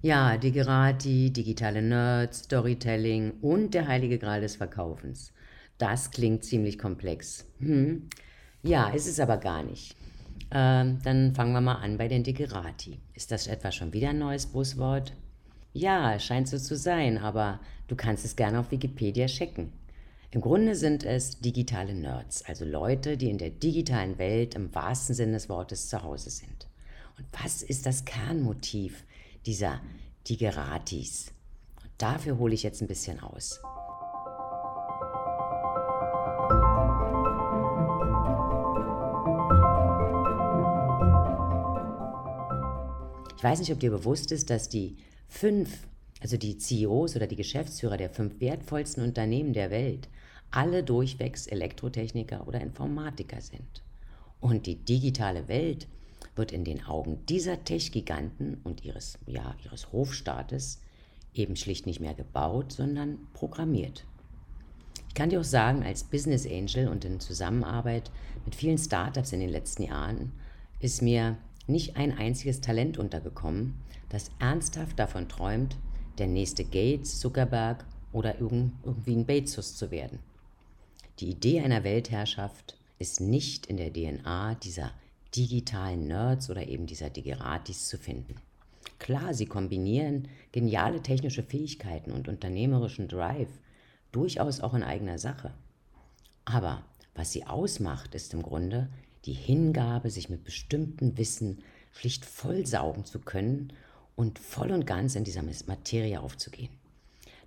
[0.00, 5.32] Ja, Digerati, digitale Nerds, Storytelling und der heilige Gral des Verkaufens.
[5.76, 7.46] Das klingt ziemlich komplex.
[7.58, 8.08] Hm.
[8.62, 9.96] Ja, ist es aber gar nicht.
[10.52, 13.00] Ähm, dann fangen wir mal an bei den Digerati.
[13.14, 15.14] Ist das etwa schon wieder ein neues Buzzword?
[15.72, 17.58] Ja, scheint so zu sein, aber
[17.88, 19.72] du kannst es gerne auf Wikipedia checken.
[20.30, 25.16] Im Grunde sind es digitale Nerds, also Leute, die in der digitalen Welt im wahrsten
[25.16, 26.68] Sinne des Wortes zu Hause sind.
[27.16, 29.04] Und was ist das Kernmotiv
[29.46, 29.80] dieser
[30.28, 31.32] Digeratis.
[31.82, 33.60] Und dafür hole ich jetzt ein bisschen aus.
[43.38, 44.96] Ich weiß nicht, ob dir bewusst ist, dass die
[45.28, 45.86] fünf,
[46.20, 50.08] also die CEOs oder die Geschäftsführer der fünf wertvollsten Unternehmen der Welt,
[50.50, 53.84] alle durchwegs Elektrotechniker oder Informatiker sind.
[54.40, 55.86] Und die digitale Welt
[56.38, 60.80] wird in den Augen dieser Tech-Giganten und ihres, ja, ihres Hofstaates
[61.34, 64.04] eben schlicht nicht mehr gebaut, sondern programmiert.
[65.08, 68.10] Ich kann dir auch sagen, als Business Angel und in Zusammenarbeit
[68.44, 70.32] mit vielen Startups in den letzten Jahren
[70.80, 73.74] ist mir nicht ein einziges Talent untergekommen,
[74.08, 75.76] das ernsthaft davon träumt,
[76.18, 80.18] der nächste Gates, Zuckerberg oder irgendwie ein Bezos zu werden.
[81.20, 84.92] Die Idee einer Weltherrschaft ist nicht in der DNA dieser
[85.34, 88.36] digitalen Nerds oder eben dieser Digeratis zu finden.
[88.98, 93.50] Klar, sie kombinieren geniale technische Fähigkeiten und unternehmerischen Drive
[94.12, 95.52] durchaus auch in eigener Sache.
[96.44, 96.82] Aber
[97.14, 98.88] was sie ausmacht, ist im Grunde
[99.24, 101.62] die Hingabe, sich mit bestimmtem Wissen
[101.92, 103.72] schlicht vollsaugen zu können
[104.16, 106.70] und voll und ganz in dieser Materie aufzugehen.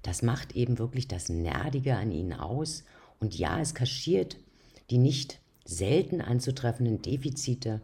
[0.03, 2.83] Das macht eben wirklich das Nerdige an ihnen aus
[3.19, 4.37] und ja, es kaschiert
[4.89, 7.81] die nicht selten anzutreffenden Defizite,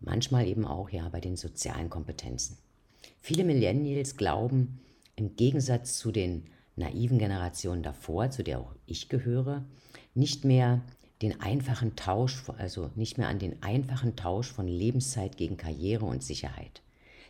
[0.00, 2.56] manchmal eben auch ja bei den sozialen Kompetenzen.
[3.20, 4.80] Viele Millennials glauben,
[5.16, 6.44] im Gegensatz zu den
[6.76, 9.64] naiven Generationen davor, zu der auch ich gehöre,
[10.14, 10.82] nicht mehr
[11.22, 16.22] den einfachen Tausch, also nicht mehr an den einfachen Tausch von Lebenszeit gegen Karriere und
[16.22, 16.82] Sicherheit.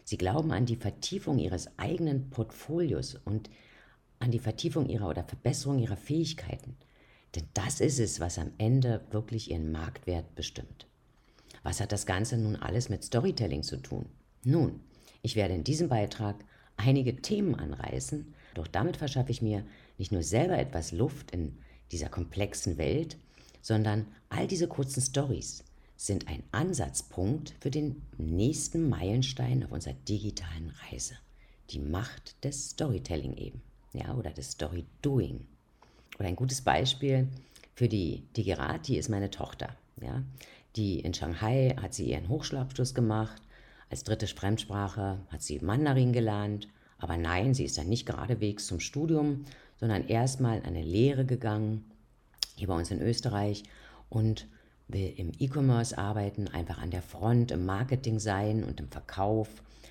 [0.05, 3.49] Sie glauben an die Vertiefung ihres eigenen Portfolios und
[4.19, 6.77] an die Vertiefung ihrer oder Verbesserung ihrer Fähigkeiten.
[7.35, 10.87] Denn das ist es, was am Ende wirklich ihren Marktwert bestimmt.
[11.63, 14.07] Was hat das Ganze nun alles mit Storytelling zu tun?
[14.45, 14.81] Nun,
[15.23, 16.37] ich werde in diesem Beitrag
[16.77, 19.65] einige Themen anreißen, doch damit verschaffe ich mir
[19.99, 21.59] nicht nur selber etwas Luft in
[21.93, 23.17] dieser komplexen Welt,
[23.61, 25.65] sondern all diese kurzen Stories
[25.97, 31.15] sind ein Ansatzpunkt für den nächsten Meilenstein auf unserer digitalen Reise.
[31.71, 33.61] Die Macht des Storytelling eben,
[33.93, 35.47] ja, oder des Storydoing.
[36.19, 37.29] Oder ein gutes Beispiel
[37.75, 39.69] für die Digerati ist meine Tochter.
[40.01, 40.23] Ja?
[40.77, 43.41] Die in Shanghai hat sie ihren Hochschulabschluss gemacht.
[43.91, 46.69] Als dritte Fremdsprache hat sie Mandarin gelernt.
[46.99, 49.45] Aber nein, sie ist dann nicht geradewegs zum Studium,
[49.79, 51.85] sondern erstmal in eine Lehre gegangen,
[52.57, 53.63] hier bei uns in Österreich,
[54.09, 54.49] und
[54.89, 59.49] will im E-Commerce arbeiten, einfach an der Front, im Marketing sein und im Verkauf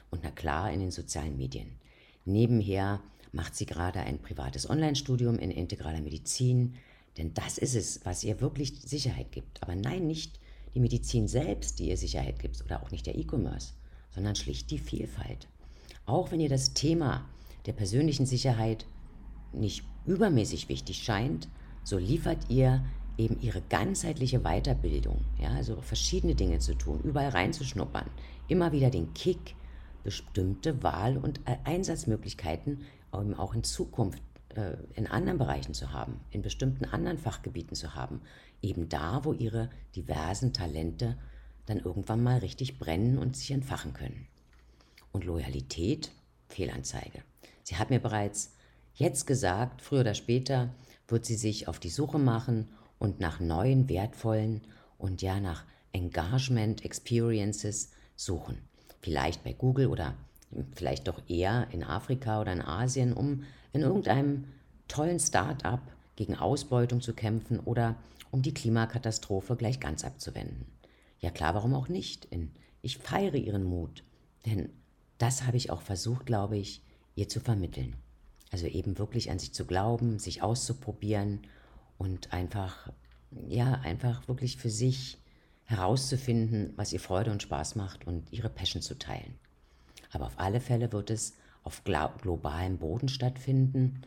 [0.09, 1.77] und na klar in den sozialen Medien.
[2.25, 2.99] Nebenher
[3.31, 6.75] macht sie gerade ein privates Online-Studium in integraler Medizin,
[7.17, 9.61] denn das ist es, was ihr wirklich Sicherheit gibt.
[9.63, 10.39] Aber nein, nicht
[10.73, 13.73] die Medizin selbst, die ihr Sicherheit gibt, oder auch nicht der E-Commerce,
[14.11, 15.47] sondern schlicht die Vielfalt.
[16.05, 17.27] Auch wenn ihr das Thema
[17.65, 18.85] der persönlichen Sicherheit
[19.51, 21.49] nicht übermäßig wichtig scheint,
[21.83, 22.85] so liefert ihr
[23.17, 28.09] eben ihre ganzheitliche Weiterbildung, ja, also verschiedene Dinge zu tun, überall reinzuschnuppern,
[28.47, 29.55] immer wieder den Kick,
[30.03, 34.21] bestimmte Wahl- und Einsatzmöglichkeiten um auch in Zukunft
[34.55, 38.21] äh, in anderen Bereichen zu haben, in bestimmten anderen Fachgebieten zu haben,
[38.61, 41.17] eben da, wo ihre diversen Talente
[41.65, 44.27] dann irgendwann mal richtig brennen und sich entfachen können.
[45.11, 46.11] Und Loyalität,
[46.49, 47.23] Fehlanzeige.
[47.63, 48.53] Sie hat mir bereits
[48.95, 50.73] jetzt gesagt, früher oder später
[51.07, 52.69] wird sie sich auf die Suche machen
[52.99, 54.61] und nach neuen, wertvollen
[54.97, 58.57] und ja nach Engagement Experiences suchen.
[59.01, 60.15] Vielleicht bei Google oder
[60.73, 63.43] vielleicht doch eher in Afrika oder in Asien, um
[63.73, 64.45] in irgendeinem
[64.87, 65.81] tollen Start-up
[66.15, 67.95] gegen Ausbeutung zu kämpfen oder
[68.31, 70.65] um die Klimakatastrophe gleich ganz abzuwenden.
[71.19, 72.27] Ja klar, warum auch nicht?
[72.81, 74.03] Ich feiere ihren Mut,
[74.45, 74.69] denn
[75.17, 76.81] das habe ich auch versucht, glaube ich,
[77.15, 77.95] ihr zu vermitteln.
[78.51, 81.41] Also eben wirklich an sich zu glauben, sich auszuprobieren
[81.97, 82.91] und einfach,
[83.47, 85.17] ja, einfach wirklich für sich
[85.65, 89.37] herauszufinden, was ihr Freude und Spaß macht und ihre Passion zu teilen.
[90.11, 91.33] Aber auf alle Fälle wird es
[91.63, 94.01] auf globalem Boden stattfinden.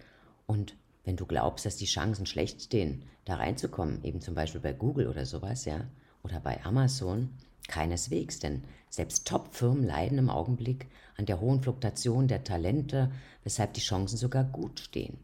[0.47, 4.73] Und wenn du glaubst, dass die Chancen schlecht stehen, da reinzukommen, eben zum Beispiel bei
[4.73, 5.85] Google oder sowas, ja,
[6.23, 7.31] oder bei Amazon,
[7.69, 13.11] Keineswegs, denn selbst Top-Firmen leiden im Augenblick an der hohen Fluktuation der Talente,
[13.45, 15.19] weshalb die Chancen sogar gut stehen.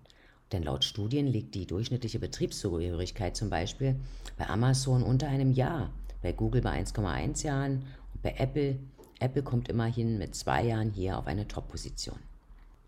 [0.53, 3.97] Denn laut Studien liegt die durchschnittliche Betriebszugehörigkeit zum Beispiel
[4.39, 5.91] bei Amazon unter einem Jahr,
[6.23, 7.85] bei Google bei 1,1 Jahren
[8.15, 8.79] und bei Apple,
[9.19, 12.19] Apple kommt immerhin mit zwei Jahren hier auf eine Top-Position.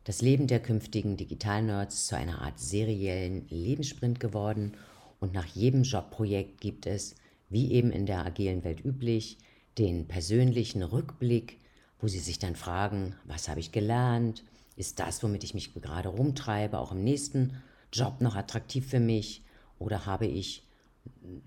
[0.05, 4.73] Das Leben der künftigen Digital-Nerds ist zu einer Art seriellen Lebenssprint geworden
[5.21, 7.15] und nach jedem Jobprojekt gibt es,
[7.51, 9.39] wie eben in der agilen Welt üblich,
[9.79, 11.59] den persönlichen Rückblick,
[12.01, 14.45] wo sie sich dann fragen, was habe ich gelernt,
[14.77, 19.43] ist das, womit ich mich gerade rumtreibe, auch im nächsten Job noch attraktiv für mich?
[19.79, 20.67] Oder habe ich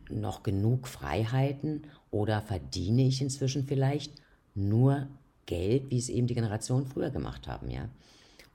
[0.10, 1.88] noch genug Freiheiten?
[2.10, 4.12] Oder verdiene ich inzwischen vielleicht
[4.56, 5.08] nur
[5.46, 7.90] Geld, wie es eben die Generationen früher gemacht haben, ja?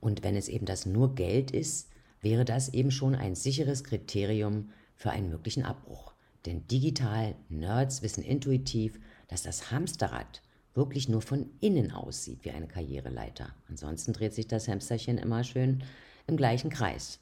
[0.01, 1.89] Und wenn es eben das nur Geld ist,
[2.21, 6.13] wäre das eben schon ein sicheres Kriterium für einen möglichen Abbruch.
[6.45, 8.99] Denn digital Nerds wissen intuitiv,
[9.29, 10.43] dass das Hamsterrad
[10.75, 13.55] wirklich nur von innen aussieht wie eine Karriereleiter.
[13.69, 15.83] Ansonsten dreht sich das Hamsterchen immer schön
[16.27, 17.19] im gleichen Kreis.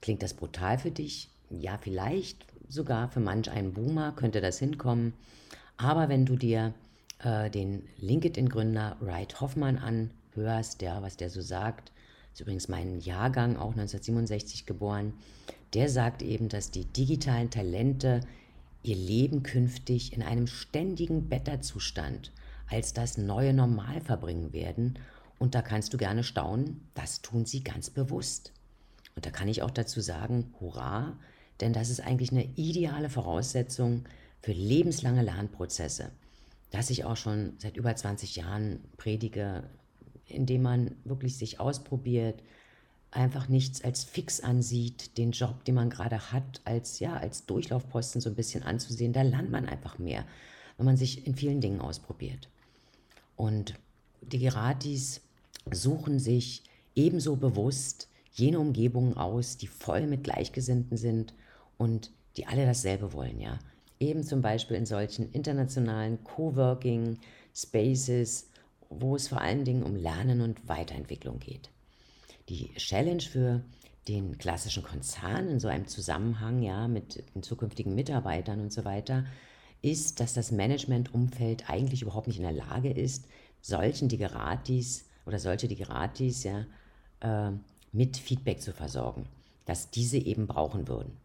[0.00, 1.28] Klingt das brutal für dich?
[1.50, 5.12] Ja, vielleicht sogar für manch einen Boomer könnte das hinkommen.
[5.76, 6.74] Aber wenn du dir
[7.18, 11.92] äh, den LinkedIn-Gründer Wright Hoffmann anhörst, der, was der so sagt,
[12.32, 15.14] ist übrigens mein Jahrgang, auch 1967 geboren,
[15.74, 18.20] der sagt eben, dass die digitalen Talente
[18.82, 22.32] ihr Leben künftig in einem ständigen Betterzustand
[22.68, 24.98] als das neue Normal verbringen werden.
[25.38, 28.52] Und da kannst du gerne staunen, das tun sie ganz bewusst.
[29.14, 31.18] Und da kann ich auch dazu sagen, hurra,
[31.60, 34.04] denn das ist eigentlich eine ideale Voraussetzung
[34.42, 36.10] für lebenslange Lernprozesse,
[36.70, 39.64] das ich auch schon seit über 20 Jahren predige,
[40.26, 42.42] indem man wirklich sich ausprobiert,
[43.10, 48.20] einfach nichts als fix ansieht, den Job, den man gerade hat, als ja, als Durchlaufposten
[48.20, 50.24] so ein bisschen anzusehen, da lernt man einfach mehr,
[50.76, 52.48] wenn man sich in vielen Dingen ausprobiert.
[53.36, 53.74] Und
[54.20, 55.22] die Geratis
[55.70, 56.62] suchen sich
[56.94, 61.34] ebenso bewusst jene Umgebungen aus, die voll mit Gleichgesinnten sind
[61.78, 63.58] und die alle dasselbe wollen, ja.
[63.98, 67.18] Eben zum Beispiel in solchen internationalen Coworking
[67.54, 68.50] Spaces,
[68.90, 71.70] wo es vor allen Dingen um Lernen und Weiterentwicklung geht.
[72.48, 73.62] Die Challenge für
[74.08, 79.24] den klassischen Konzern in so einem Zusammenhang, ja, mit den zukünftigen Mitarbeitern und so weiter,
[79.82, 83.26] ist, dass das Managementumfeld eigentlich überhaupt nicht in der Lage ist,
[83.60, 86.66] solchen Digeratis oder solche Digeratis ja,
[87.20, 87.52] äh,
[87.92, 89.26] mit Feedback zu versorgen,
[89.64, 91.16] dass diese eben brauchen würden.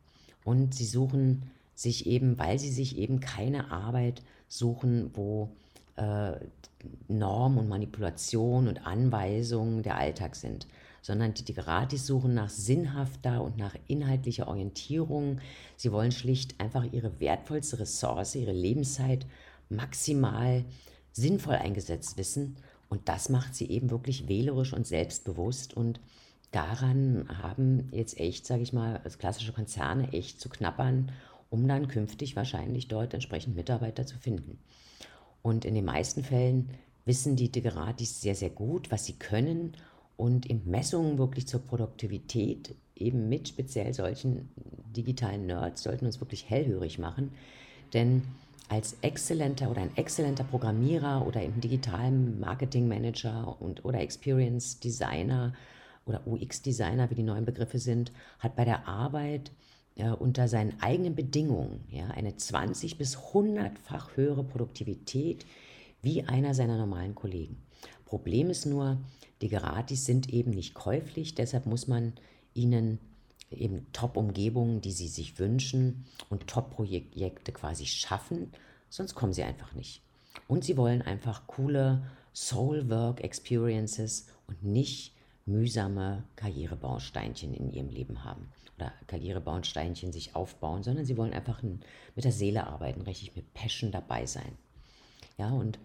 [0.44, 5.50] Und sie suchen sich eben, weil sie sich eben keine Arbeit suchen, wo
[5.96, 6.34] äh,
[7.08, 10.68] Norm und Manipulation und Anweisungen der Alltag sind,
[11.02, 15.40] sondern die Digeratis suchen nach sinnhafter und nach inhaltlicher Orientierung.
[15.76, 19.26] Sie wollen schlicht einfach ihre wertvollste Ressource, ihre Lebenszeit
[19.70, 20.64] maximal
[21.12, 22.58] sinnvoll eingesetzt wissen.
[22.90, 25.76] Und das macht sie eben wirklich wählerisch und selbstbewusst.
[25.76, 26.00] Und
[26.52, 31.12] daran haben jetzt echt, sage ich mal, als klassische Konzerne echt zu knappern,
[31.52, 34.58] um dann künftig wahrscheinlich dort entsprechend Mitarbeiter zu finden.
[35.44, 36.70] Und in den meisten Fällen
[37.06, 39.74] wissen die Digeratis sehr, sehr gut, was sie können
[40.16, 44.50] und in Messungen wirklich zur Produktivität, eben mit speziell solchen
[44.96, 47.32] digitalen Nerds, sollten uns wirklich hellhörig machen.
[47.94, 48.24] Denn
[48.70, 55.54] als exzellenter oder ein exzellenter Programmierer oder eben digitalen Marketingmanager und oder Experience Designer
[56.06, 59.52] oder UX Designer, wie die neuen Begriffe sind, hat bei der Arbeit
[59.96, 65.46] äh, unter seinen eigenen Bedingungen ja, eine 20 bis 100-fach höhere Produktivität
[66.02, 67.62] wie einer seiner normalen Kollegen.
[68.06, 68.98] Problem ist nur,
[69.42, 72.14] die Geratis sind eben nicht käuflich, deshalb muss man
[72.54, 73.00] ihnen
[73.50, 78.52] eben Top-Umgebungen, die sie sich wünschen und Top-Projekte quasi schaffen,
[78.90, 80.02] sonst kommen sie einfach nicht.
[80.48, 85.11] Und sie wollen einfach coole Soul-Work-Experiences und nicht
[85.46, 92.26] mühsame Karrierebausteinchen in ihrem Leben haben oder Karrierebausteinchen sich aufbauen, sondern sie wollen einfach mit
[92.26, 94.58] der Seele arbeiten, richtig mit Passion dabei sein.
[95.38, 95.80] Ja, und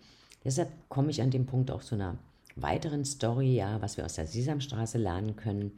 [0.44, 2.18] deshalb komme ich an dem Punkt auch zu einer
[2.56, 5.72] weiteren Story, ja, was wir aus der Sesamstraße lernen können.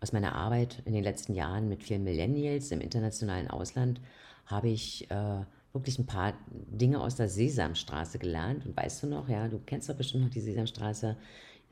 [0.00, 4.00] Aus meiner Arbeit in den letzten Jahren mit vielen Millennials im internationalen Ausland
[4.46, 8.66] habe ich äh, wirklich ein paar Dinge aus der Sesamstraße gelernt.
[8.66, 11.16] Und weißt du noch, ja, du kennst doch bestimmt noch die Sesamstraße.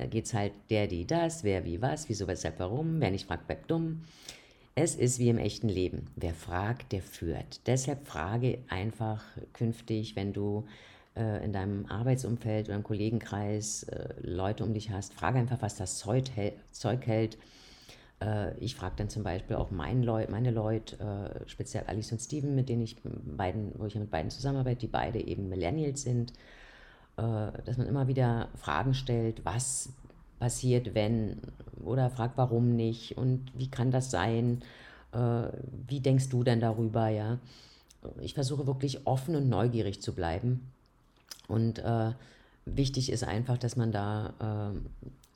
[0.00, 3.02] Da geht es halt der, die, das, wer, wie, was, wieso, weshalb, warum.
[3.02, 4.00] Wer nicht fragt, bleibt dumm.
[4.74, 6.06] Es ist wie im echten Leben.
[6.16, 7.66] Wer fragt, der führt.
[7.66, 10.64] Deshalb frage einfach künftig, wenn du
[11.14, 15.76] äh, in deinem Arbeitsumfeld oder im Kollegenkreis äh, Leute um dich hast, frage einfach, was
[15.76, 16.30] das Zeug,
[16.70, 17.36] Zeug hält.
[18.22, 22.20] Äh, ich frage dann zum Beispiel auch mein Leut, meine Leute, äh, speziell Alice und
[22.20, 26.32] Steven, mit denen ich beiden, wo ich mit beiden zusammenarbeite, die beide eben Millennials sind.
[27.20, 29.90] Äh, dass man immer wieder Fragen stellt, was
[30.38, 31.36] passiert, wenn,
[31.84, 34.62] oder fragt, warum nicht und wie kann das sein,
[35.12, 35.48] äh,
[35.86, 37.38] wie denkst du denn darüber, ja.
[38.20, 40.70] Ich versuche wirklich offen und neugierig zu bleiben
[41.46, 42.12] und äh,
[42.64, 44.78] wichtig ist einfach, dass man da äh,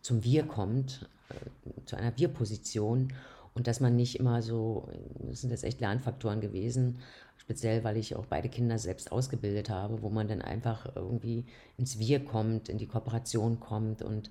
[0.01, 3.13] zum Wir kommt, äh, zu einer Wir-Position
[3.53, 4.89] und dass man nicht immer so,
[5.29, 7.01] das sind jetzt echt Lernfaktoren gewesen,
[7.39, 11.45] speziell weil ich auch beide Kinder selbst ausgebildet habe, wo man dann einfach irgendwie
[11.77, 14.31] ins Wir kommt, in die Kooperation kommt und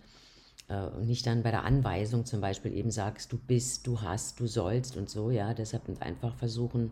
[0.70, 4.48] äh, nicht dann bei der Anweisung zum Beispiel eben sagst, du bist, du hast, du
[4.48, 6.92] sollst und so, ja, deshalb einfach versuchen,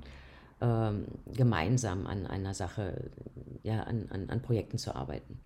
[0.61, 3.09] ähm, gemeinsam an einer Sache,
[3.63, 5.39] ja, an, an, an Projekten zu arbeiten.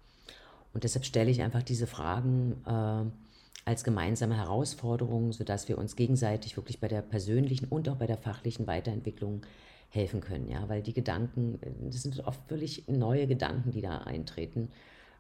[0.74, 6.58] Und deshalb stelle ich einfach diese Fragen äh, als gemeinsame Herausforderung, sodass wir uns gegenseitig
[6.58, 9.42] wirklich bei der persönlichen und auch bei der fachlichen Weiterentwicklung
[9.90, 10.50] helfen können.
[10.50, 10.68] Ja?
[10.68, 14.70] Weil die Gedanken, das sind oft völlig neue Gedanken, die da eintreten,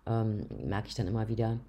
[0.06, 1.60] ähm, merke ich dann immer wieder.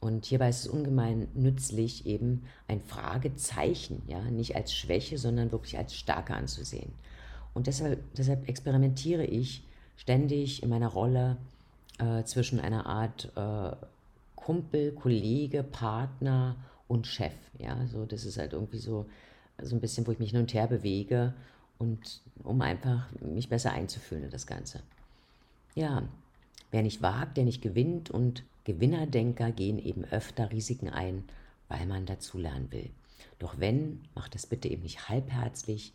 [0.00, 5.78] Und hierbei ist es ungemein nützlich, eben ein Fragezeichen, ja, nicht als Schwäche, sondern wirklich
[5.78, 6.92] als Stärke anzusehen.
[7.54, 9.64] Und deshalb, deshalb experimentiere ich
[9.96, 11.38] ständig in meiner Rolle
[11.98, 13.76] äh, zwischen einer Art äh,
[14.36, 17.32] Kumpel, Kollege, Partner und Chef.
[17.58, 19.06] Ja, so das ist halt irgendwie so,
[19.62, 21.32] so ein bisschen, wo ich mich hin und her bewege
[21.78, 24.82] und um einfach mich besser einzufühlen in das Ganze.
[25.74, 26.02] Ja,
[26.70, 31.24] wer nicht wagt, der nicht gewinnt und Gewinnerdenker gehen eben öfter Risiken ein,
[31.68, 32.90] weil man dazulernen will.
[33.38, 35.92] Doch wenn, macht das bitte eben nicht halbherzig,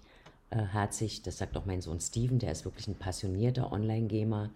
[0.52, 4.50] äh, herzig, das sagt auch mein Sohn Steven, der ist wirklich ein passionierter Online-Gamer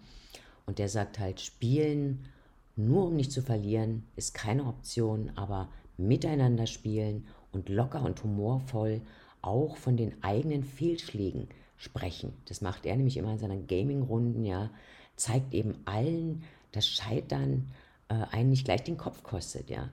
[0.66, 2.26] und der sagt halt, spielen
[2.76, 9.00] nur um nicht zu verlieren, ist keine Option, aber miteinander spielen und locker und humorvoll
[9.46, 12.32] auch von den eigenen Fehlschlägen sprechen.
[12.46, 14.70] Das macht er nämlich immer in seinen Gaming-Runden, ja,
[15.16, 17.70] zeigt eben allen, dass Scheitern
[18.08, 19.90] äh, einen nicht gleich den Kopf kostet, ja.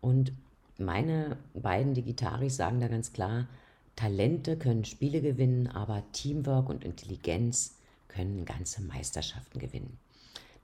[0.00, 0.32] Und
[0.78, 3.48] meine beiden Digitaris sagen da ganz klar,
[3.96, 7.74] Talente können Spiele gewinnen, aber Teamwork und Intelligenz
[8.06, 9.98] können ganze Meisterschaften gewinnen.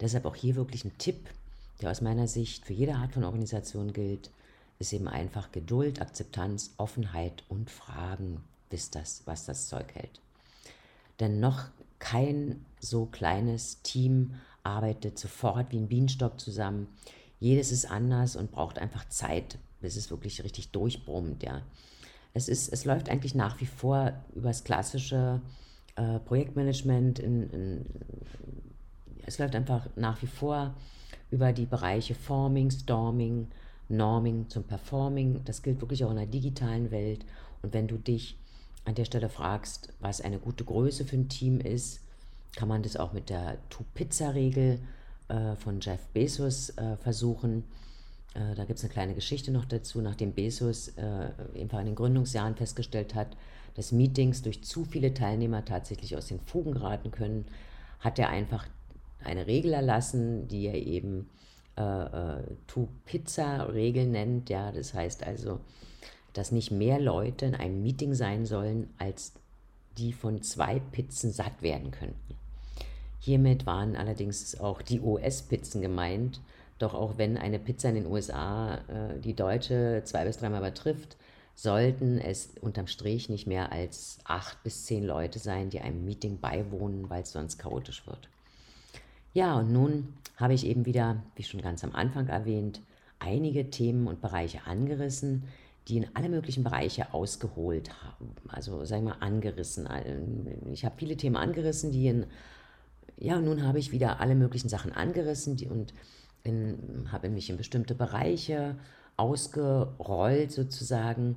[0.01, 1.29] Deshalb auch hier wirklich ein Tipp,
[1.81, 4.31] der aus meiner Sicht für jede Art von Organisation gilt,
[4.79, 10.21] ist eben einfach Geduld, Akzeptanz, Offenheit und Fragen, bis das, was das Zeug hält.
[11.21, 11.67] Denn noch
[11.99, 16.89] kein so kleines Team arbeitet sofort wie ein Bienenstock zusammen.
[17.39, 21.43] Jedes ist anders und braucht einfach Zeit, bis es wirklich richtig durchbrummt.
[21.43, 21.63] Ja.
[22.33, 25.41] Es, ist, es läuft eigentlich nach wie vor über das klassische
[25.97, 27.19] äh, Projektmanagement.
[27.19, 27.87] In, in,
[29.27, 30.75] es läuft einfach nach wie vor
[31.31, 33.49] über die Bereiche Forming, Storming,
[33.89, 35.43] Norming zum Performing.
[35.45, 37.25] Das gilt wirklich auch in der digitalen Welt.
[37.63, 38.37] Und wenn du dich
[38.85, 42.01] an der Stelle fragst, was eine gute Größe für ein Team ist,
[42.57, 44.79] kann man das auch mit der Two-Pizza-Regel
[45.29, 47.65] äh, von Jeff Bezos äh, versuchen.
[48.35, 51.95] Äh, da gibt es eine kleine Geschichte noch dazu, nachdem Bezos äh, einfach in den
[51.95, 53.37] Gründungsjahren festgestellt hat,
[53.75, 57.47] dass Meetings durch zu viele Teilnehmer tatsächlich aus den Fugen geraten können,
[57.99, 58.67] hat er einfach
[59.25, 61.44] eine Regel erlassen, die er eben äh, äh,
[62.67, 64.51] Two-Pizza-Regel nennt.
[64.51, 65.61] Ja, das heißt also,
[66.33, 69.33] dass nicht mehr Leute in einem Meeting sein sollen, als
[69.99, 72.35] die von zwei Pizzen satt werden könnten.
[73.21, 76.41] Hiermit waren allerdings auch die US-Pizzen gemeint.
[76.79, 81.17] Doch auch wenn eine Pizza in den USA äh, die deutsche zwei bis dreimal übertrifft,
[81.55, 86.41] sollten es unterm Strich nicht mehr als acht bis zehn Leute sein, die einem Meeting
[86.41, 88.29] beiwohnen, weil es sonst chaotisch wird.
[89.35, 92.81] Ja, und nun habe ich eben wieder, wie schon ganz am Anfang erwähnt,
[93.19, 95.45] einige Themen und Bereiche angerissen,
[95.89, 98.31] die in alle möglichen Bereiche ausgeholt haben.
[98.47, 99.89] Also sagen wir mal angerissen.
[100.73, 102.27] Ich habe viele Themen angerissen, die in,
[103.19, 105.93] ja, nun habe ich wieder alle möglichen Sachen angerissen die, und
[106.45, 108.77] in, habe mich in bestimmte Bereiche
[109.17, 111.37] ausgerollt sozusagen.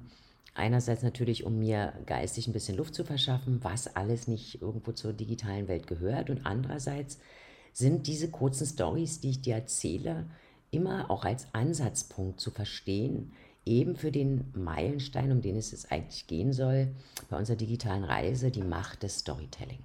[0.54, 5.14] Einerseits natürlich, um mir geistig ein bisschen Luft zu verschaffen, was alles nicht irgendwo zur
[5.14, 7.20] digitalen Welt gehört und andererseits
[7.78, 10.26] sind diese kurzen Stories, die ich dir erzähle,
[10.72, 13.34] immer auch als Ansatzpunkt zu verstehen,
[13.66, 16.88] eben für den Meilenstein, um den es jetzt eigentlich gehen soll,
[17.30, 19.78] bei unserer digitalen Reise, die Macht des Storytelling.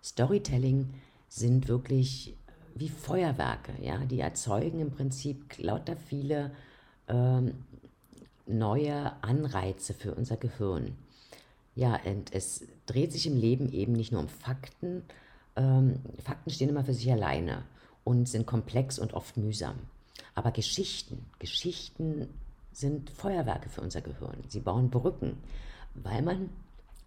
[0.00, 0.90] Storytelling
[1.28, 2.36] sind wirklich
[2.76, 6.52] wie Feuerwerke, ja, die erzeugen im Prinzip lauter viele
[7.08, 7.54] ähm,
[8.46, 10.96] neue Anreize für unser Gehirn.
[11.74, 15.02] Ja, und es dreht sich im Leben eben nicht nur um Fakten,
[15.56, 17.64] ähm, Fakten stehen immer für sich alleine
[18.04, 19.76] und sind komplex und oft mühsam.
[20.34, 22.28] Aber Geschichten, Geschichten
[22.72, 24.42] sind Feuerwerke für unser Gehirn.
[24.48, 25.38] Sie bauen Brücken,
[25.94, 26.50] weil man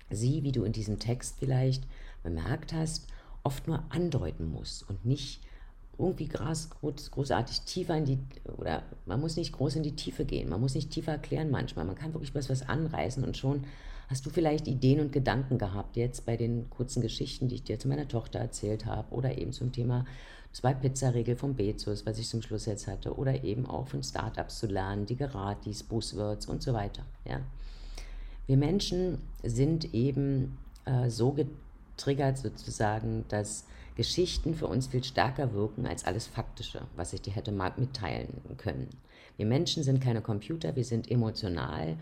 [0.09, 1.83] sie, wie du in diesem Text vielleicht
[2.23, 3.07] bemerkt hast,
[3.43, 5.41] oft nur andeuten muss und nicht
[5.97, 6.69] irgendwie groß,
[7.11, 8.19] großartig tiefer in die,
[8.57, 11.85] oder man muss nicht groß in die Tiefe gehen, man muss nicht tiefer erklären manchmal,
[11.85, 13.63] man kann wirklich was, was anreißen und schon
[14.07, 17.79] hast du vielleicht Ideen und Gedanken gehabt, jetzt bei den kurzen Geschichten, die ich dir
[17.79, 20.05] zu meiner Tochter erzählt habe oder eben zum Thema
[20.53, 24.67] Zwei-Pizza-Regel von Bezos, was ich zum Schluss jetzt hatte, oder eben auch von Startups zu
[24.67, 27.05] lernen, die Geratis, Buzzwords und so weiter.
[27.25, 27.41] Ja.
[28.47, 35.85] Wir Menschen sind eben äh, so getriggert sozusagen, dass Geschichten für uns viel stärker wirken
[35.85, 38.89] als alles Faktische, was ich dir hätte mitteilen können.
[39.35, 41.97] Wir Menschen sind keine Computer, wir sind emotional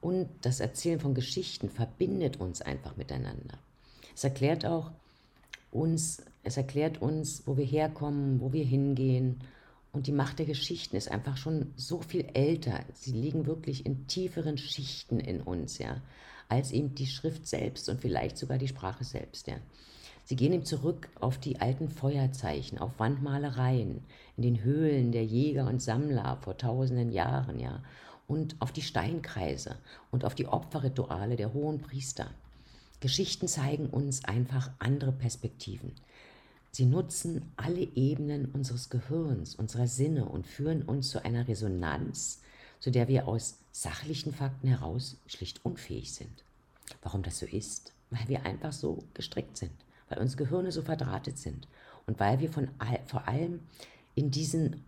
[0.00, 3.58] und das Erzählen von Geschichten verbindet uns einfach miteinander.
[4.14, 4.90] Es erklärt auch
[5.70, 9.40] uns, es erklärt uns, wo wir herkommen, wo wir hingehen.
[9.92, 12.80] Und die Macht der Geschichten ist einfach schon so viel älter.
[12.94, 16.00] Sie liegen wirklich in tieferen Schichten in uns, ja,
[16.48, 19.56] als eben die Schrift selbst und vielleicht sogar die Sprache selbst, ja.
[20.24, 24.04] Sie gehen ihm zurück auf die alten Feuerzeichen, auf Wandmalereien,
[24.36, 27.82] in den Höhlen der Jäger und Sammler vor tausenden Jahren, ja,
[28.30, 29.76] und auf die Steinkreise
[30.10, 32.30] und auf die Opferrituale der hohen Priester.
[33.00, 35.92] Geschichten zeigen uns einfach andere Perspektiven.
[36.70, 42.40] Sie nutzen alle Ebenen unseres Gehirns, unserer Sinne und führen uns zu einer Resonanz,
[42.78, 46.44] zu der wir aus sachlichen Fakten heraus schlicht unfähig sind.
[47.02, 47.92] Warum das so ist?
[48.10, 49.72] Weil wir einfach so gestrickt sind
[50.10, 51.66] weil unsere Gehirne so verdrahtet sind
[52.06, 53.60] und weil wir von all, vor allem
[54.14, 54.84] in, diesen,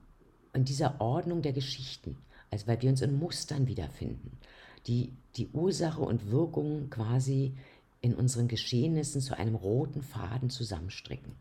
[0.52, 2.18] in dieser Ordnung der Geschichten,
[2.52, 4.38] also weil wir uns in Mustern wiederfinden,
[4.86, 7.54] die die Ursache und Wirkung quasi
[8.02, 11.32] in unseren Geschehnissen zu einem roten Faden zusammenstricken.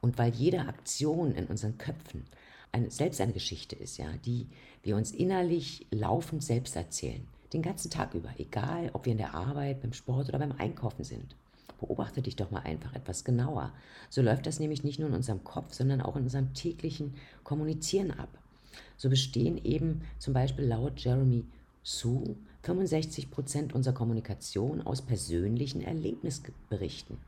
[0.00, 2.24] Und weil jede Aktion in unseren Köpfen
[2.72, 4.46] eine, selbst eine Geschichte ist, ja, die
[4.82, 9.34] wir uns innerlich laufend selbst erzählen, den ganzen Tag über, egal ob wir in der
[9.34, 11.36] Arbeit, beim Sport oder beim Einkaufen sind.
[11.80, 13.72] Beobachte dich doch mal einfach etwas genauer.
[14.10, 17.14] So läuft das nämlich nicht nur in unserem Kopf, sondern auch in unserem täglichen
[17.44, 18.28] Kommunizieren ab.
[18.96, 21.44] So bestehen eben zum Beispiel laut Jeremy
[21.82, 27.18] Sue 65 Prozent unserer Kommunikation aus persönlichen Erlebnisberichten.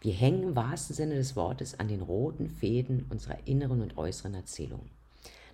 [0.00, 4.34] Wir hängen im wahrsten Sinne des Wortes an den roten Fäden unserer inneren und äußeren
[4.34, 4.80] Erzählung.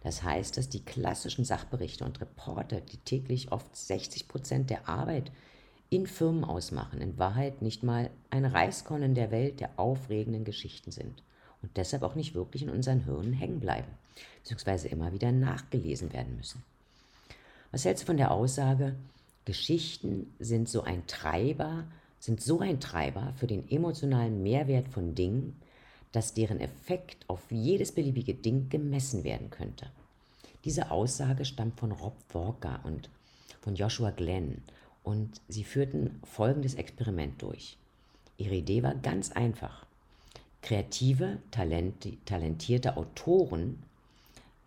[0.03, 5.33] Das heißt, dass die klassischen Sachberichte und Reporter, die täglich oft 60 Prozent der Arbeit
[5.91, 10.93] in Firmen ausmachen, in Wahrheit nicht mal ein Reiskorn in der Welt der aufregenden Geschichten
[10.93, 11.23] sind
[11.63, 13.91] und deshalb auch nicht wirklich in unseren Hirnen hängen bleiben,
[14.47, 16.63] beziehungsweise immer wieder nachgelesen werden müssen.
[17.73, 18.95] Was hältst du von der Aussage,
[19.45, 21.83] Geschichten sind so ein Treiber,
[22.21, 25.61] sind so ein Treiber für den emotionalen Mehrwert von Dingen,
[26.13, 29.91] dass deren Effekt auf jedes beliebige Ding gemessen werden könnte.
[30.65, 33.11] Diese Aussage stammt von Rob Walker und
[33.61, 34.63] von Joshua Glenn
[35.03, 37.77] und sie führten folgendes Experiment durch.
[38.39, 39.87] Ihre Idee war ganz einfach.
[40.63, 43.83] Kreative, talenti talentierte Autoren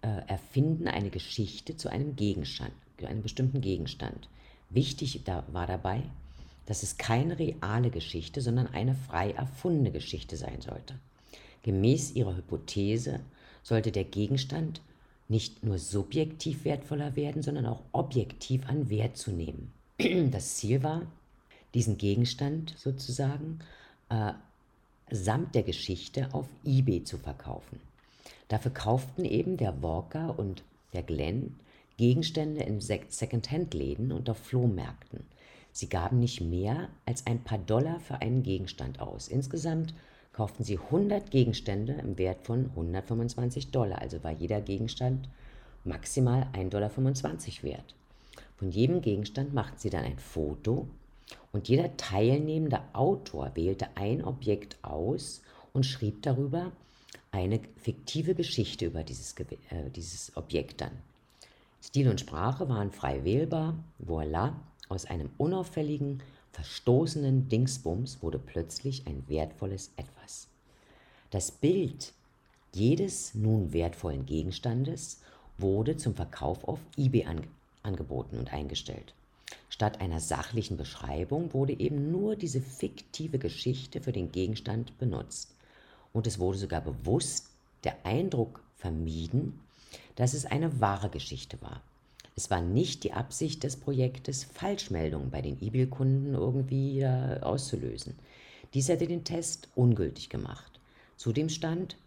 [0.01, 4.29] äh, erfinden eine Geschichte zu einem Gegenstand, zu einem bestimmten Gegenstand.
[4.69, 6.03] Wichtig da war dabei,
[6.65, 10.95] dass es keine reale Geschichte, sondern eine frei erfundene Geschichte sein sollte.
[11.63, 13.19] Gemäß ihrer Hypothese
[13.63, 14.81] sollte der Gegenstand
[15.27, 19.71] nicht nur subjektiv wertvoller werden, sondern auch objektiv an Wert zu nehmen.
[20.31, 21.03] Das Ziel war,
[21.73, 23.59] diesen Gegenstand sozusagen
[24.09, 24.33] äh,
[25.11, 27.79] samt der Geschichte auf eBay zu verkaufen.
[28.49, 31.55] Dafür kauften eben der Walker und der Glenn
[31.97, 35.25] Gegenstände in Secondhand-Läden und auf Flohmärkten.
[35.71, 39.27] Sie gaben nicht mehr als ein paar Dollar für einen Gegenstand aus.
[39.27, 39.93] Insgesamt
[40.33, 45.29] kauften sie 100 Gegenstände im Wert von 125 Dollar, also war jeder Gegenstand
[45.83, 47.95] maximal 1,25 Dollar wert.
[48.57, 50.87] Von jedem Gegenstand machten sie dann ein Foto
[51.51, 55.41] und jeder teilnehmende Autor wählte ein Objekt aus
[55.73, 56.71] und schrieb darüber
[57.31, 60.91] eine fiktive Geschichte über dieses, äh, dieses Objekt dann.
[61.81, 63.75] Stil und Sprache waren frei wählbar.
[63.99, 70.47] Voila, aus einem unauffälligen, verstoßenen Dingsbums wurde plötzlich ein wertvolles Etwas.
[71.29, 72.13] Das Bild
[72.73, 75.21] jedes nun wertvollen Gegenstandes
[75.57, 77.25] wurde zum Verkauf auf eBay
[77.83, 79.13] angeboten und eingestellt.
[79.69, 85.55] Statt einer sachlichen Beschreibung wurde eben nur diese fiktive Geschichte für den Gegenstand benutzt.
[86.13, 87.49] Und es wurde sogar bewusst
[87.83, 89.59] der Eindruck vermieden,
[90.15, 91.81] dass es eine wahre Geschichte war.
[92.35, 98.15] Es war nicht die Absicht des Projektes, Falschmeldungen bei den eBay-Kunden irgendwie äh, auszulösen.
[98.73, 100.79] Dies hätte den Test ungültig gemacht.
[101.17, 101.97] Zudem stand,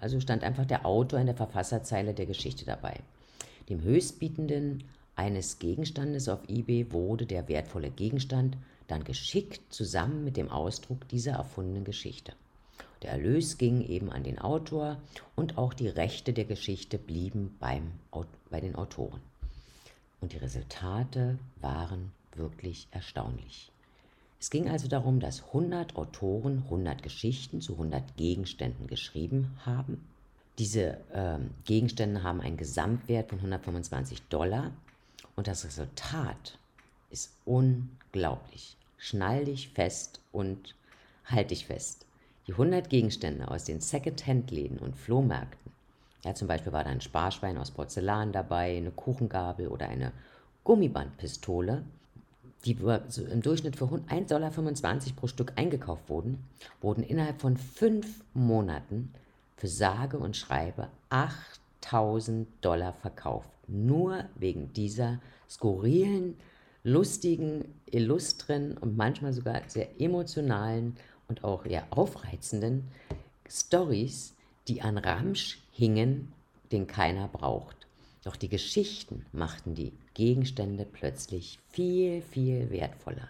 [0.00, 3.00] also stand einfach der Autor in der Verfasserzeile der Geschichte dabei.
[3.68, 4.84] Dem Höchstbietenden
[5.16, 11.32] eines Gegenstandes auf eBay wurde der wertvolle Gegenstand dann geschickt zusammen mit dem Ausdruck dieser
[11.32, 12.32] erfundenen Geschichte.
[13.02, 14.98] Der Erlös ging eben an den Autor
[15.34, 17.92] und auch die Rechte der Geschichte blieben beim,
[18.50, 19.20] bei den Autoren.
[20.20, 23.72] Und die Resultate waren wirklich erstaunlich.
[24.38, 30.04] Es ging also darum, dass 100 Autoren 100 Geschichten zu 100 Gegenständen geschrieben haben.
[30.58, 34.72] Diese ähm, Gegenstände haben einen Gesamtwert von 125 Dollar
[35.36, 36.58] und das Resultat
[37.10, 38.76] ist unglaublich.
[38.98, 40.74] Schnall dich fest und
[41.24, 42.06] halt dich fest.
[42.50, 45.70] Die 100 Gegenstände aus den Second-Hand-Läden und Flohmärkten,
[46.24, 50.10] ja, zum Beispiel war da ein Sparschwein aus Porzellan dabei, eine Kuchengabel oder eine
[50.64, 51.84] Gummibandpistole,
[52.64, 54.50] die im Durchschnitt für 1,25 Dollar
[55.14, 56.42] pro Stück eingekauft wurden,
[56.80, 59.14] wurden innerhalb von fünf Monaten
[59.56, 63.48] für sage und schreibe 8000 Dollar verkauft.
[63.68, 66.34] Nur wegen dieser skurrilen,
[66.82, 70.96] lustigen, illustren und manchmal sogar sehr emotionalen
[71.30, 72.88] und auch eher aufreizenden
[73.48, 74.34] Stories,
[74.68, 76.32] die an Ramsch hingen,
[76.72, 77.76] den keiner braucht.
[78.24, 83.28] Doch die Geschichten machten die Gegenstände plötzlich viel, viel wertvoller.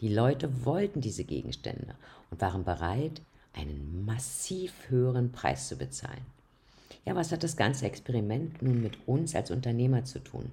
[0.00, 1.94] Die Leute wollten diese Gegenstände
[2.30, 3.20] und waren bereit,
[3.52, 6.26] einen massiv höheren Preis zu bezahlen.
[7.04, 10.50] Ja, was hat das ganze Experiment nun mit uns als Unternehmer zu tun?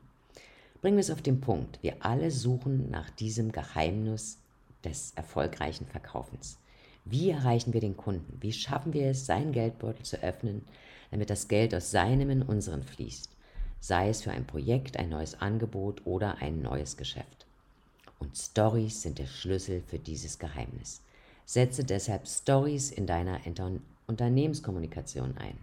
[0.81, 1.79] Bringen wir es auf den Punkt.
[1.81, 4.37] Wir alle suchen nach diesem Geheimnis
[4.83, 6.57] des erfolgreichen Verkaufens.
[7.05, 8.37] Wie erreichen wir den Kunden?
[8.41, 10.63] Wie schaffen wir es, seinen Geldbeutel zu öffnen,
[11.09, 13.29] damit das Geld aus seinem in unseren fließt?
[13.79, 17.47] Sei es für ein Projekt, ein neues Angebot oder ein neues Geschäft.
[18.19, 21.01] Und Stories sind der Schlüssel für dieses Geheimnis.
[21.45, 23.39] Setze deshalb Stories in deiner
[24.05, 25.57] Unternehmenskommunikation ein.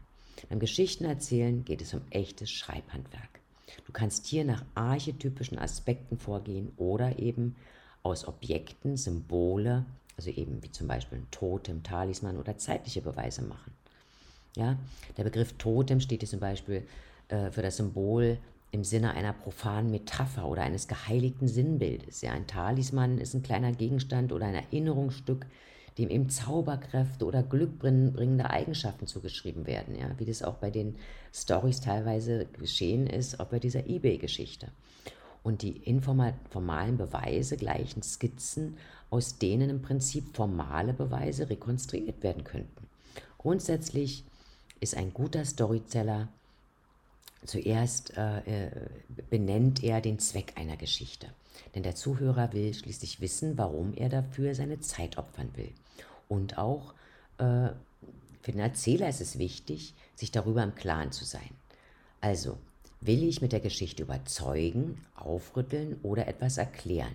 [0.48, 3.40] Beim Geschichtenerzählen geht es um echtes Schreibhandwerk.
[3.86, 7.54] Du kannst hier nach archetypischen Aspekten vorgehen oder eben
[8.02, 9.84] aus Objekten Symbole
[10.18, 13.72] also eben wie zum Beispiel ein Totem, Talisman oder zeitliche Beweise machen.
[14.56, 14.76] Ja,
[15.16, 16.82] der Begriff Totem steht hier zum Beispiel
[17.28, 18.38] äh, für das Symbol
[18.72, 22.20] im Sinne einer profanen Metapher oder eines geheiligten Sinnbildes.
[22.20, 25.46] Ja, ein Talisman ist ein kleiner Gegenstand oder ein Erinnerungsstück,
[25.96, 30.96] dem eben Zauberkräfte oder glückbringende Eigenschaften zugeschrieben werden, ja, wie das auch bei den
[31.32, 34.68] Stories teilweise geschehen ist, auch bei dieser eBay-Geschichte.
[35.42, 38.76] Und die informalen Beweise gleichen Skizzen
[39.10, 42.86] aus denen im Prinzip formale Beweise rekonstruiert werden könnten.
[43.38, 44.24] Grundsätzlich
[44.80, 46.28] ist ein guter Storyteller
[47.44, 48.70] zuerst äh, äh,
[49.30, 51.28] benennt er den Zweck einer Geschichte.
[51.74, 55.72] Denn der Zuhörer will schließlich wissen, warum er dafür seine Zeit opfern will.
[56.28, 56.94] Und auch
[57.38, 57.70] äh,
[58.42, 61.50] für den Erzähler ist es wichtig, sich darüber im Klaren zu sein.
[62.20, 62.58] Also,
[63.00, 67.14] will ich mit der Geschichte überzeugen, aufrütteln oder etwas erklären?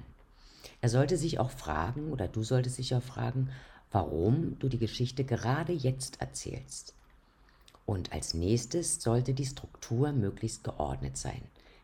[0.82, 3.50] Er sollte sich auch fragen, oder du solltest dich auch fragen,
[3.92, 6.94] warum du die Geschichte gerade jetzt erzählst.
[7.86, 11.42] Und als nächstes sollte die Struktur möglichst geordnet sein.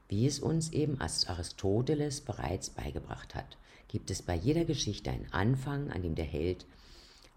[0.08, 3.58] Wie es uns eben Aristoteles bereits beigebracht hat,
[3.90, 6.66] gibt es bei jeder Geschichte einen Anfang, an dem der Held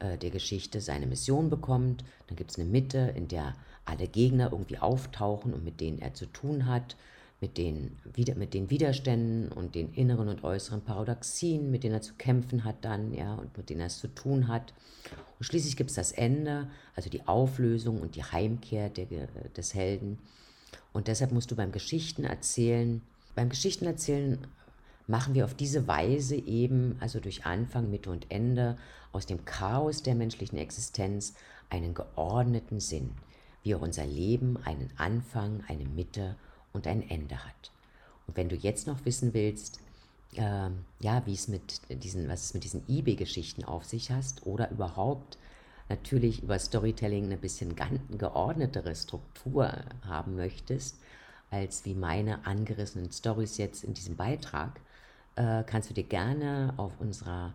[0.03, 2.05] äh, der Geschichte seine Mission bekommt.
[2.27, 6.15] Dann gibt es eine Mitte, in der alle Gegner irgendwie auftauchen und mit denen er
[6.15, 6.97] zu tun hat
[7.43, 7.97] mit den,
[8.37, 12.77] mit den Widerständen und den inneren und äußeren Paradoxien, mit denen er zu kämpfen hat
[12.83, 14.73] dann, ja, und mit denen er es zu tun hat.
[15.41, 20.21] Und schließlich gibt es das Ende, also die Auflösung und die Heimkehr der, des Helden.
[20.93, 23.03] Und deshalb musst du beim Geschichtenerzählen,
[23.35, 24.39] beim Geschichtenerzählen
[25.09, 28.79] machen wir auf diese Weise eben, also durch Anfang, Mitte und Ende,
[29.13, 31.35] aus dem Chaos der menschlichen Existenz
[31.71, 33.13] einen geordneten Sinn,
[33.63, 36.37] wie auch unser Leben einen Anfang, eine Mitte
[36.73, 37.71] und ein Ende hat.
[38.27, 39.81] Und wenn du jetzt noch wissen willst,
[40.35, 40.71] äh,
[41.01, 45.39] ja, wie es mit diesen, was es mit diesen eBay-Geschichten auf sich hast oder überhaupt
[45.89, 47.77] natürlich über Storytelling eine bisschen
[48.17, 49.73] geordnetere Struktur
[50.07, 50.99] haben möchtest,
[51.51, 54.81] als wie meine angerissenen Stories jetzt in diesem Beitrag,
[55.37, 57.53] äh, kannst du dir gerne auf unserer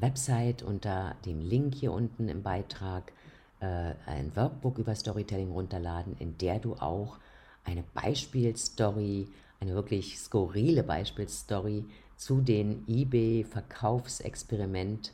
[0.00, 3.12] Website unter dem Link hier unten im Beitrag
[3.60, 7.18] äh, ein Workbook über Storytelling runterladen, in der du auch
[7.64, 9.28] eine Beispielstory,
[9.60, 11.84] eine wirklich skurrile Beispielstory
[12.16, 15.12] zu den eBay-Verkaufsexperimenten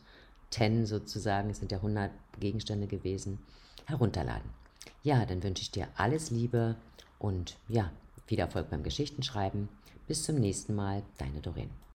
[0.84, 2.10] sozusagen, es sind ja 100
[2.40, 3.38] Gegenstände gewesen,
[3.86, 4.50] herunterladen.
[5.02, 6.76] Ja, dann wünsche ich dir alles Liebe
[7.18, 7.90] und ja,
[8.26, 9.68] viel Erfolg beim Geschichtenschreiben.
[10.06, 11.70] Bis zum nächsten Mal, deine Doreen.